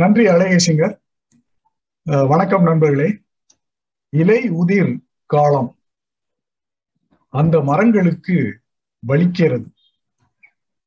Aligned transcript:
நன்றி 0.00 0.24
அழகேசிங்கர் 0.26 0.94
வணக்கம் 2.28 2.62
நண்பர்களே. 2.62 3.08
இலை 4.08 4.38
உதிர் 4.50 4.90
காலம். 5.26 5.68
அந்த 7.28 7.60
மரங்களுக்கு 7.60 8.36
வலிக்கிறது. 9.08 9.68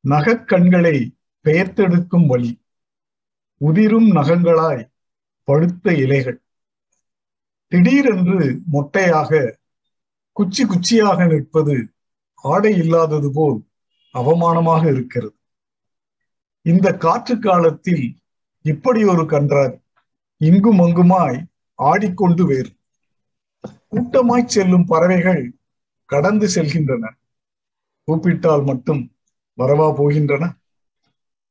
நகக்கண்களை 0.08 0.96
பெயர்த்தெடுக்கும் 1.44 2.26
வழி 2.26 2.52
உதிரும் 3.56 4.10
நகங்களாய் 4.18 4.84
பழுத்த 5.44 5.94
இலைகள். 6.04 6.38
திடீரென்று 7.72 8.60
மொட்டையாக 8.72 9.42
குச்சி 10.32 10.66
குச்சியாக 10.66 11.26
நிற்பது 11.32 11.78
ஆடை 12.34 12.76
இல்லாதது 12.76 13.32
போல் 13.32 13.60
அவமானமாக 14.14 14.86
இருக்கிறது. 14.92 15.36
இந்த 16.62 16.96
காற்று 16.96 17.38
காலத்தில் 17.38 18.06
இப்படி 18.62 19.04
ஒரு 19.04 19.22
கன்றார் 19.22 19.80
இங்கும் 20.36 20.78
அங்குமாய் 20.78 21.44
ஆடிக்கொண்டு 21.74 22.46
வேறு. 22.46 22.76
கூட்டமாய் 23.90 24.46
செல்லும் 24.46 24.84
பறவைகள் 24.84 25.52
கடந்து 26.04 26.46
செல்கின்றன. 26.46 27.08
கூப்பிட்டால் 28.04 28.62
மட்டும் 28.62 29.12
வரவா 29.58 29.94
போகின்றன. 29.94 30.52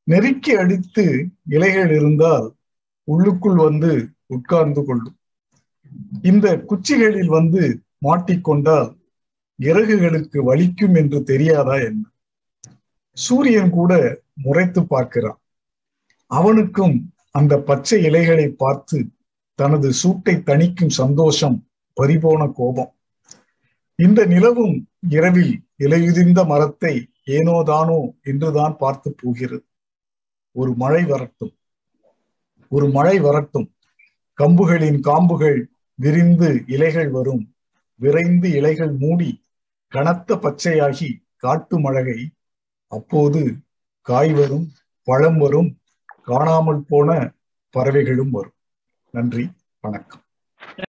நெருக்கி 0.03 0.55
அடித்து 0.55 1.29
இலைகள் 1.49 1.95
இருந்தால் 1.95 2.55
உள்ளுக்குள் 3.03 3.55
வந்து 3.55 4.09
உட்கார்ந்து 4.25 4.85
கொள்ளும். 4.85 5.17
இந்த 6.21 6.57
குச்சிகளில் 6.57 7.27
வந்து 7.27 7.81
மாட்டிக்கொண்டால் 8.01 8.95
இறகுகளுக்கு 9.59 10.43
வலிக்கும் 10.43 10.95
என்று 10.95 11.23
தெரியாதா 11.23 11.73
என்ன? 11.73 12.07
சூரியன் 13.13 13.69
கூட 13.69 14.19
முறைத்து 14.33 14.87
பார்க்கிறான். 14.87 15.39
அவனுக்கும் 16.27 17.13
அந்த 17.31 17.59
பச்சை 17.59 18.03
இலைகளை 18.03 18.49
பார்த்து 18.49 19.09
தனது 19.55 19.93
சூட்டை 19.93 20.35
தணிக்கும் 20.35 20.89
சந்தோஷம் 20.89 21.67
பறிபோன 21.93 22.47
கோபம். 22.47 22.95
இந்த 23.95 24.25
நிலவும் 24.25 24.89
இரவில் 25.09 25.63
இலையுதிர்ந்த 25.79 26.45
மரத்தை 26.45 27.09
ஏனோதானோ 27.25 28.13
என்றுதான் 28.23 28.77
பார்த்து 28.77 29.15
போகிறது. 29.17 29.65
ஒரு 30.51 30.73
மழை 30.73 31.03
வரட்டும். 31.03 31.53
ஒரு 32.69 32.89
மழை 32.89 33.19
வரட்டும். 33.19 33.73
கம்புகளின் 34.41 34.99
காம்புகள் 34.99 35.65
விரிந்து 35.95 36.63
இலைகள் 36.67 37.09
வரும். 37.09 37.55
விரைந்து 37.95 38.51
இலைகள் 38.51 38.91
மூடி 38.91 39.43
கனத்த 39.87 40.35
பச்சையாகி 40.35 41.09
காட்டு 41.35 41.79
மழகை 41.79 42.29
அப்போது 42.87 43.55
காய் 44.01 44.33
வரும் 44.33 44.71
பழம் 45.03 45.37
வரும் 45.37 45.77
காணாமல் 46.27 46.85
போன 46.87 47.31
பறவைகளும் 47.69 48.31
வரும். 48.31 48.57
நன்றி 49.11 49.51
வணக்கம். 49.79 50.23